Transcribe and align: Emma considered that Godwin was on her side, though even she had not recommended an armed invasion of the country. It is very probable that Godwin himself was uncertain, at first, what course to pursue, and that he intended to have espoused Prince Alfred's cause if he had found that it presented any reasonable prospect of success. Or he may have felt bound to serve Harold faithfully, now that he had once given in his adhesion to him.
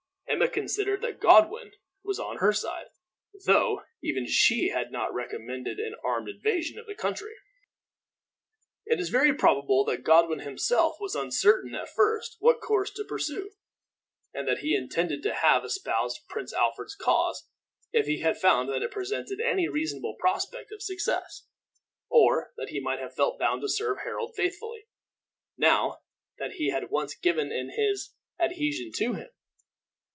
Emma 0.27 0.47
considered 0.49 1.01
that 1.01 1.19
Godwin 1.19 1.73
was 2.03 2.17
on 2.19 2.37
her 2.37 2.51
side, 2.53 2.87
though 3.45 3.83
even 4.01 4.25
she 4.25 4.69
had 4.69 4.89
not 4.91 5.13
recommended 5.13 5.77
an 5.79 5.93
armed 6.05 6.27
invasion 6.29 6.79
of 6.79 6.87
the 6.87 6.95
country. 6.95 7.35
It 8.85 8.97
is 8.99 9.09
very 9.09 9.35
probable 9.35 9.83
that 9.85 10.03
Godwin 10.05 10.39
himself 10.39 10.95
was 11.01 11.13
uncertain, 11.15 11.75
at 11.75 11.89
first, 11.93 12.37
what 12.39 12.59
course 12.61 12.89
to 12.91 13.03
pursue, 13.03 13.51
and 14.33 14.47
that 14.47 14.59
he 14.59 14.73
intended 14.73 15.21
to 15.23 15.33
have 15.35 15.63
espoused 15.65 16.21
Prince 16.29 16.53
Alfred's 16.53 16.95
cause 16.95 17.47
if 17.91 18.05
he 18.07 18.21
had 18.21 18.39
found 18.39 18.67
that 18.69 18.81
it 18.81 18.89
presented 18.89 19.39
any 19.41 19.67
reasonable 19.67 20.15
prospect 20.17 20.71
of 20.71 20.81
success. 20.81 21.45
Or 22.09 22.51
he 22.67 22.79
may 22.79 22.97
have 22.97 23.13
felt 23.13 23.37
bound 23.37 23.61
to 23.61 23.69
serve 23.69 23.99
Harold 24.05 24.33
faithfully, 24.35 24.87
now 25.57 25.99
that 26.39 26.53
he 26.53 26.71
had 26.71 26.89
once 26.89 27.13
given 27.15 27.51
in 27.51 27.69
his 27.71 28.15
adhesion 28.39 28.91
to 28.93 29.13
him. 29.13 29.29